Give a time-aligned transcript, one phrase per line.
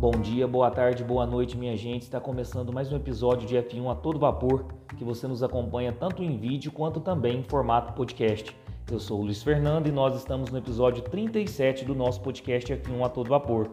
[0.00, 2.02] Bom dia, boa tarde, boa noite, minha gente.
[2.02, 4.66] Está começando mais um episódio de F1 a todo vapor,
[4.96, 8.56] que você nos acompanha tanto em vídeo quanto também em formato podcast.
[8.88, 13.04] Eu sou o Luiz Fernando e nós estamos no episódio 37 do nosso podcast F1
[13.04, 13.70] a todo vapor.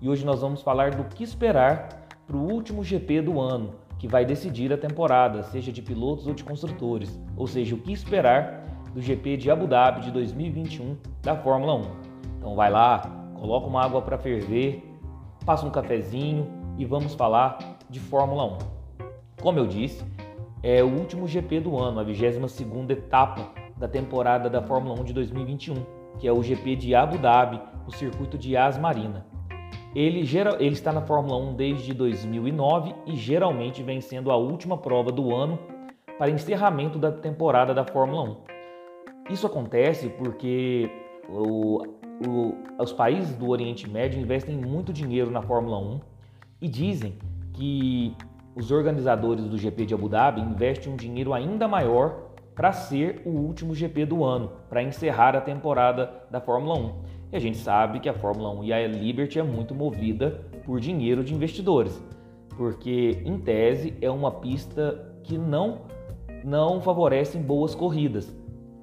[0.00, 4.06] E hoje nós vamos falar do que esperar para o último GP do ano, que
[4.06, 8.62] vai decidir a temporada, seja de pilotos ou de construtores, ou seja, o que esperar
[8.94, 11.82] do GP de Abu Dhabi de 2021 da Fórmula 1.
[12.38, 13.00] Então vai lá,
[13.34, 14.94] coloca uma água para ferver,
[15.46, 18.58] passa um cafezinho e vamos falar de Fórmula 1.
[19.40, 20.04] Como eu disse,
[20.60, 25.12] é o último GP do ano, a 22ª etapa da temporada da Fórmula 1 de
[25.12, 25.74] 2021,
[26.18, 29.24] que é o GP de Abu Dhabi, no circuito de Yas Marina.
[29.94, 34.76] Ele, geral, ele está na Fórmula 1 desde 2009 e geralmente vem sendo a última
[34.76, 35.58] prova do ano
[36.18, 38.36] para encerramento da temporada da Fórmula 1.
[39.30, 40.90] Isso acontece porque
[41.28, 41.82] o,
[42.26, 46.00] o, os países do Oriente Médio investem muito dinheiro na Fórmula 1
[46.60, 47.14] e dizem
[47.52, 48.14] que
[48.54, 53.30] os organizadores do GP de Abu Dhabi investem um dinheiro ainda maior para ser o
[53.30, 56.92] último GP do ano, para encerrar a temporada da Fórmula 1.
[57.32, 60.80] E a gente sabe que a Fórmula 1 e a Liberty é muito movida por
[60.80, 62.02] dinheiro de investidores,
[62.56, 65.82] porque em tese é uma pista que não
[66.42, 68.32] não favorece boas corridas.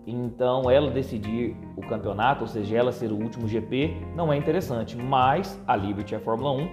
[0.06, 4.98] Então, ela decidir o campeonato, ou seja, ela ser o último GP, não é interessante.
[4.98, 6.70] Mas a Liberty e a Fórmula 1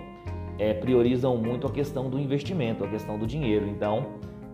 [0.59, 3.69] é, priorizam muito a questão do investimento, a questão do dinheiro.
[3.69, 4.07] Então,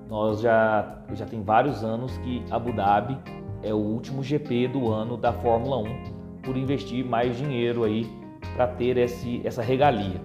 [0.09, 3.19] nós já, já tem vários anos que Abu Dhabi
[3.63, 8.07] é o último GP do ano da Fórmula 1 por investir mais dinheiro aí
[8.55, 10.21] para ter esse, essa regalia.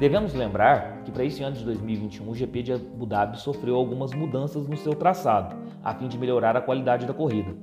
[0.00, 4.14] Devemos lembrar que para esse ano de 2021 o GP de Abu Dhabi sofreu algumas
[4.14, 7.54] mudanças no seu traçado, a fim de melhorar a qualidade da corrida.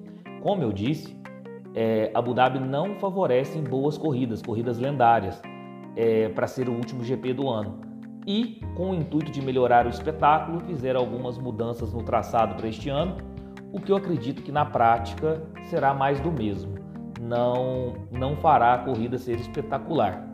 [0.43, 1.19] Como eu disse,
[1.73, 5.41] é, Abu Dhabi não favorece boas corridas, corridas lendárias,
[5.95, 7.81] é, para ser o último GP do ano
[8.27, 12.87] e, com o intuito de melhorar o espetáculo, fizeram algumas mudanças no traçado para este
[12.87, 13.17] ano,
[13.73, 16.75] o que eu acredito que na prática será mais do mesmo.
[17.19, 20.26] Não, não fará a corrida ser espetacular.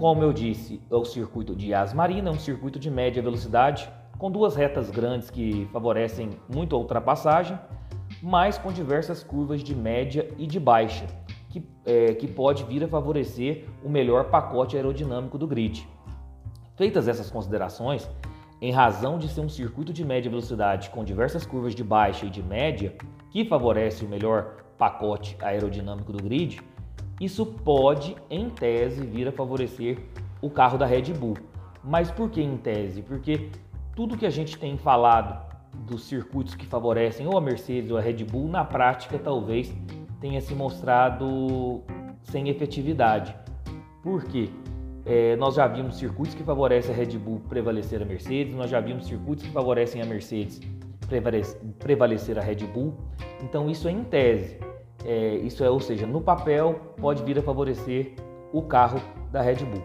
[0.00, 4.30] Como eu disse, é o circuito de Asmarina, é um circuito de média velocidade, com
[4.30, 7.58] duas retas grandes que favorecem muito a ultrapassagem,
[8.22, 11.04] mas com diversas curvas de média e de baixa,
[11.50, 15.86] que, é, que pode vir a favorecer o melhor pacote aerodinâmico do grid.
[16.76, 18.08] Feitas essas considerações,
[18.58, 22.30] em razão de ser um circuito de média velocidade com diversas curvas de baixa e
[22.30, 22.96] de média,
[23.30, 26.58] que favorece o melhor pacote aerodinâmico do grid,
[27.20, 29.98] isso pode, em tese, vir a favorecer
[30.40, 31.36] o carro da Red Bull.
[31.84, 33.02] Mas por que em tese?
[33.02, 33.50] Porque
[33.94, 35.46] tudo que a gente tem falado
[35.86, 39.72] dos circuitos que favorecem ou a Mercedes ou a Red Bull, na prática talvez
[40.18, 41.82] tenha se mostrado
[42.22, 43.34] sem efetividade.
[44.02, 44.48] Por quê?
[45.04, 48.80] É, nós já vimos circuitos que favorecem a Red Bull prevalecer a Mercedes, nós já
[48.80, 50.60] vimos circuitos que favorecem a Mercedes
[51.78, 52.94] prevalecer a Red Bull.
[53.42, 54.69] Então isso é em tese.
[55.04, 58.14] É, isso é, ou seja, no papel pode vir a favorecer
[58.52, 59.00] o carro
[59.30, 59.82] da Red Bull.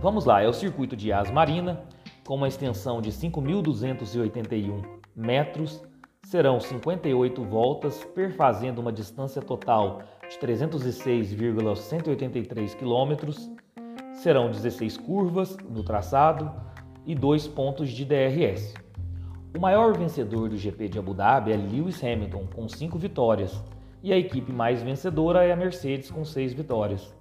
[0.00, 1.84] Vamos lá, é o circuito de As Marina,
[2.26, 4.82] com uma extensão de 5.281
[5.14, 5.80] metros,
[6.24, 13.50] serão 58 voltas, perfazendo uma distância total de 306,183 quilômetros
[14.22, 16.50] serão 16 curvas no traçado
[17.04, 18.74] e dois pontos de DRS.
[19.56, 23.62] O maior vencedor do GP de Abu Dhabi é Lewis Hamilton, com 5 vitórias,
[24.02, 27.14] e a equipe mais vencedora é a Mercedes, com 6 vitórias.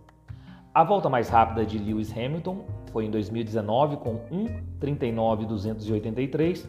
[0.74, 6.68] A volta mais rápida de Lewis Hamilton foi em 2019, com 1:39.283,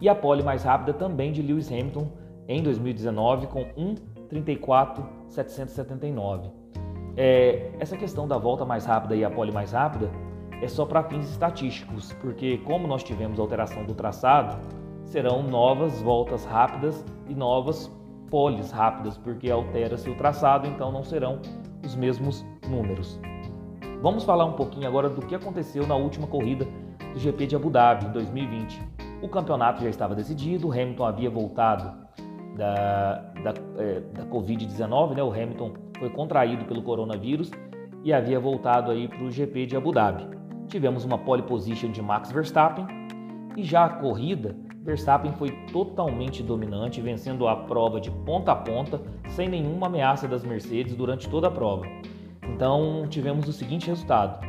[0.00, 2.08] e a pole mais rápida também de Lewis Hamilton
[2.48, 6.50] em 2019, com 1:34.779.
[7.16, 10.10] É, essa questão da volta mais rápida e a pole mais rápida
[10.60, 14.58] é só para fins estatísticos, porque como nós tivemos alteração do traçado,
[15.04, 17.90] serão novas voltas rápidas e novas
[18.30, 21.40] poles rápidas, porque altera-se o traçado, então não serão
[21.84, 23.20] os mesmos números.
[24.02, 26.66] Vamos falar um pouquinho agora do que aconteceu na última corrida
[27.12, 28.80] do GP de Abu Dhabi em 2020.
[29.22, 32.06] O campeonato já estava decidido, Hamilton havia voltado
[32.56, 35.22] da, da, é, da Covid-19, né?
[35.22, 37.50] O Hamilton foi contraído pelo coronavírus
[38.04, 40.28] e havia voltado aí para o GP de Abu Dhabi.
[40.68, 42.86] Tivemos uma pole position de Max Verstappen
[43.56, 44.56] e já a corrida,
[44.86, 50.44] Verstappen foi totalmente dominante, vencendo a prova de ponta a ponta, sem nenhuma ameaça das
[50.44, 51.84] Mercedes durante toda a prova.
[52.48, 54.46] Então tivemos o seguinte resultado: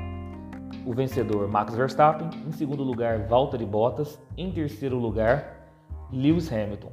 [0.85, 5.67] o vencedor Max Verstappen, em segundo lugar Valtteri Bottas, em terceiro lugar
[6.11, 6.91] Lewis Hamilton.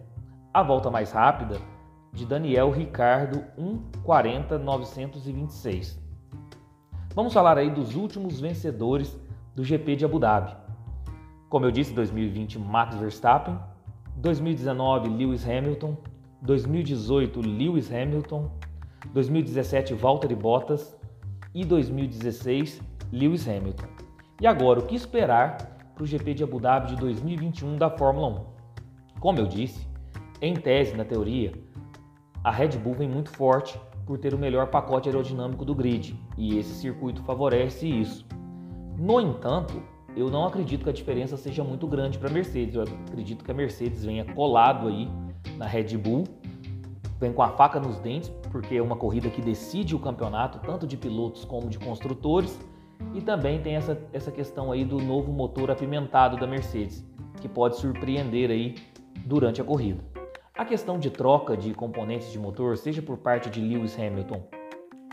[0.53, 1.59] A volta mais rápida
[2.13, 5.99] de Daniel Ricardo 1:40.926.
[7.15, 9.15] Vamos falar aí dos últimos vencedores
[9.55, 10.64] do GP de Abu Dhabi.
[11.49, 13.59] Como eu disse, 2020 Max Verstappen,
[14.17, 15.97] 2019 Lewis Hamilton,
[16.43, 18.51] 2018 Lewis Hamilton,
[19.13, 20.97] 2017 Valtteri Bottas
[21.55, 22.81] e 2016
[23.13, 23.87] Lewis Hamilton.
[24.41, 25.57] E agora, o que esperar
[25.95, 29.21] para o GP de Abu Dhabi de 2021 da Fórmula 1?
[29.21, 29.87] Como eu disse,
[30.41, 31.53] em tese, na teoria,
[32.43, 36.59] a Red Bull vem muito forte por ter o melhor pacote aerodinâmico do grid e
[36.59, 38.27] esse circuito favorece isso.
[38.99, 39.83] No entanto,
[40.17, 42.75] eu não acredito que a diferença seja muito grande para a Mercedes.
[42.75, 45.09] Eu acredito que a Mercedes venha colado aí
[45.57, 46.25] na Red Bull,
[47.19, 50.87] vem com a faca nos dentes, porque é uma corrida que decide o campeonato, tanto
[50.87, 52.59] de pilotos como de construtores,
[53.13, 57.05] e também tem essa, essa questão aí do novo motor apimentado da Mercedes,
[57.41, 58.77] que pode surpreender aí
[59.27, 60.03] durante a corrida.
[60.57, 64.47] A questão de troca de componentes de motor, seja por parte de Lewis Hamilton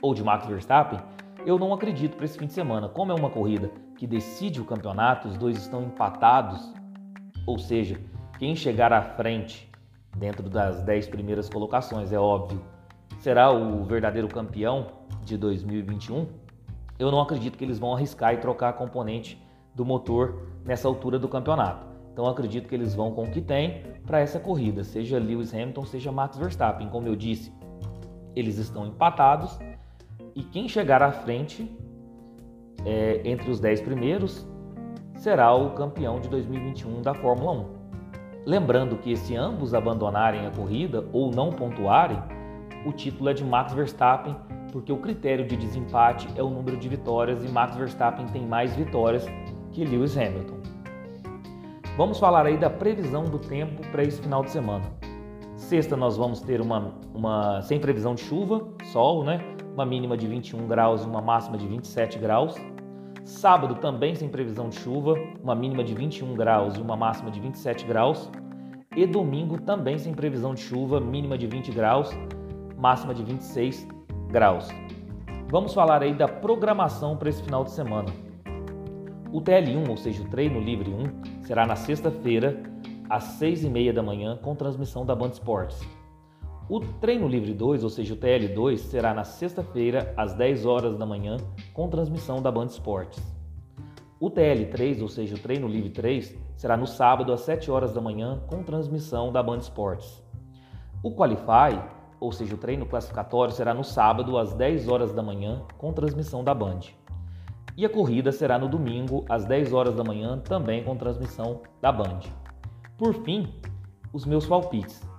[0.01, 0.99] ou de Max Verstappen,
[1.45, 2.87] eu não acredito para esse fim de semana.
[2.87, 6.73] Como é uma corrida que decide o campeonato, os dois estão empatados,
[7.45, 7.99] ou seja,
[8.37, 9.69] quem chegar à frente
[10.17, 12.61] dentro das 10 primeiras colocações, é óbvio,
[13.19, 14.87] será o verdadeiro campeão
[15.23, 16.27] de 2021.
[16.99, 19.41] Eu não acredito que eles vão arriscar e trocar a componente
[19.73, 21.87] do motor nessa altura do campeonato.
[22.11, 25.85] Então acredito que eles vão com o que tem para essa corrida, seja Lewis Hamilton,
[25.85, 26.89] seja Max Verstappen.
[26.89, 27.53] Como eu disse,
[28.35, 29.57] eles estão empatados
[30.35, 31.69] e quem chegar à frente
[32.85, 34.47] é, entre os 10 primeiros
[35.15, 37.81] será o campeão de 2021 da Fórmula 1.
[38.45, 42.17] Lembrando que se ambos abandonarem a corrida ou não pontuarem,
[42.85, 44.35] o título é de Max Verstappen,
[44.71, 48.75] porque o critério de desempate é o número de vitórias e Max Verstappen tem mais
[48.75, 49.27] vitórias
[49.71, 50.57] que Lewis Hamilton.
[51.97, 54.85] Vamos falar aí da previsão do tempo para esse final de semana.
[55.55, 59.50] Sexta nós vamos ter uma, uma sem previsão de chuva, sol, né?
[59.73, 62.55] Uma mínima de 21 graus e uma máxima de 27 graus.
[63.23, 67.39] Sábado também sem previsão de chuva, uma mínima de 21 graus e uma máxima de
[67.39, 68.29] 27 graus.
[68.95, 72.09] E domingo também sem previsão de chuva, mínima de 20 graus,
[72.77, 73.87] máxima de 26
[74.29, 74.67] graus.
[75.47, 78.09] Vamos falar aí da programação para esse final de semana.
[79.31, 82.61] O TL1, ou seja, o treino livre 1, será na sexta-feira,
[83.09, 85.81] às 6h30 da manhã, com transmissão da Band Esportes.
[86.71, 91.05] O treino livre 2, ou seja, o TL2, será na sexta-feira, às 10 horas da
[91.05, 91.35] manhã,
[91.73, 93.21] com transmissão da Band Esportes.
[94.21, 97.99] O TL3, ou seja, o treino livre 3, será no sábado, às 7 horas da
[97.99, 100.23] manhã, com transmissão da Band Esportes.
[101.03, 101.77] O Qualify,
[102.21, 106.41] ou seja, o treino classificatório, será no sábado, às 10 horas da manhã, com transmissão
[106.41, 106.79] da Band.
[107.75, 111.91] E a corrida será no domingo, às 10 horas da manhã, também com transmissão da
[111.91, 112.21] Band.
[112.97, 113.53] Por fim,
[114.13, 115.10] os meus palpites.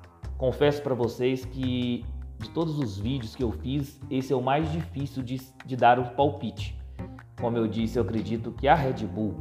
[0.42, 2.04] Confesso para vocês que
[2.40, 6.00] de todos os vídeos que eu fiz, esse é o mais difícil de, de dar
[6.00, 6.76] o palpite.
[7.40, 9.36] Como eu disse, eu acredito que a Red Bull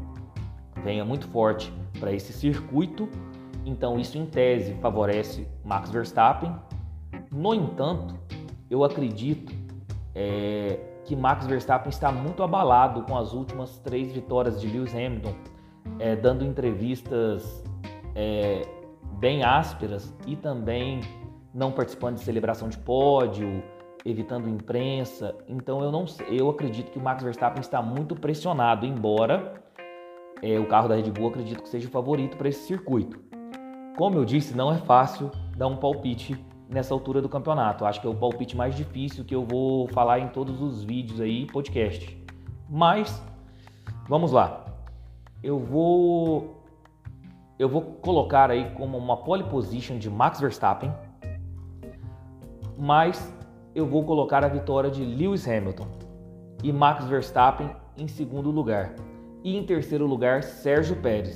[0.84, 3.10] venha muito forte para esse circuito,
[3.66, 6.56] então isso em tese favorece Max Verstappen.
[7.32, 8.14] No entanto,
[8.70, 9.52] eu acredito
[10.14, 15.34] é, que Max Verstappen está muito abalado com as últimas três vitórias de Lewis Hamilton,
[15.98, 17.64] é, dando entrevistas
[18.14, 18.81] é,
[19.22, 21.00] bem ásperas e também
[21.54, 23.64] não participando de celebração de pódio,
[24.04, 25.36] evitando imprensa.
[25.48, 29.62] Então eu não eu acredito que o Max Verstappen está muito pressionado, embora
[30.42, 33.20] é, o carro da Red Bull acredito que seja o favorito para esse circuito.
[33.96, 36.36] Como eu disse, não é fácil dar um palpite
[36.68, 37.86] nessa altura do campeonato.
[37.86, 41.22] Acho que é o palpite mais difícil que eu vou falar em todos os vídeos
[41.22, 42.18] aí, podcast.
[42.68, 43.22] Mas
[44.10, 44.66] vamos lá.
[45.44, 46.61] Eu vou
[47.62, 50.92] eu vou colocar aí como uma pole position de Max Verstappen,
[52.76, 53.32] mas
[53.76, 55.86] eu vou colocar a vitória de Lewis Hamilton
[56.64, 58.96] e Max Verstappen em segundo lugar.
[59.44, 61.36] E em terceiro lugar, Sérgio Pérez.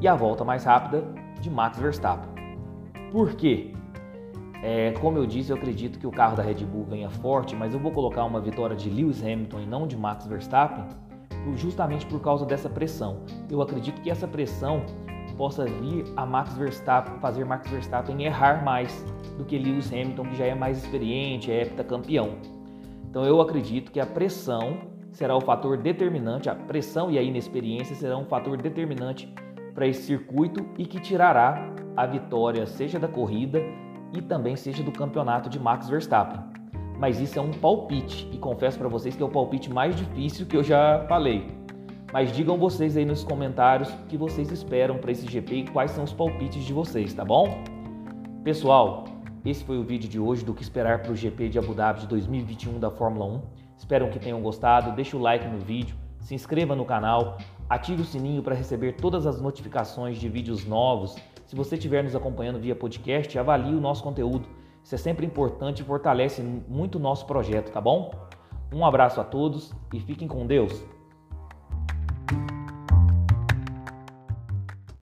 [0.00, 1.04] E a volta mais rápida
[1.42, 2.30] de Max Verstappen.
[3.12, 3.74] Por quê?
[4.62, 7.74] É, como eu disse, eu acredito que o carro da Red Bull venha forte, mas
[7.74, 10.86] eu vou colocar uma vitória de Lewis Hamilton e não de Max Verstappen,
[11.54, 13.20] justamente por causa dessa pressão.
[13.50, 14.86] Eu acredito que essa pressão
[15.36, 19.04] possa vir a Max Verstappen, fazer Max Verstappen errar mais
[19.36, 22.38] do que Lewis Hamilton, que já é mais experiente, é heptacampeão.
[23.08, 24.78] Então eu acredito que a pressão
[25.12, 29.32] será o fator determinante, a pressão e a inexperiência serão um fator determinante
[29.74, 33.60] para esse circuito e que tirará a vitória, seja da corrida,
[34.16, 36.40] e também seja do campeonato de Max Verstappen.
[36.98, 40.46] Mas isso é um palpite e confesso para vocês que é o palpite mais difícil
[40.46, 41.63] que eu já falei.
[42.14, 45.90] Mas digam vocês aí nos comentários o que vocês esperam para esse GP e quais
[45.90, 47.58] são os palpites de vocês, tá bom?
[48.44, 49.02] Pessoal,
[49.44, 52.02] esse foi o vídeo de hoje do que esperar para o GP de Abu Dhabi
[52.02, 53.42] de 2021 da Fórmula 1.
[53.76, 54.92] Espero que tenham gostado.
[54.92, 57.36] Deixe o like no vídeo, se inscreva no canal,
[57.68, 61.16] ative o sininho para receber todas as notificações de vídeos novos.
[61.46, 64.48] Se você estiver nos acompanhando via podcast, avalie o nosso conteúdo.
[64.84, 68.12] Isso é sempre importante e fortalece muito o nosso projeto, tá bom?
[68.72, 70.93] Um abraço a todos e fiquem com Deus.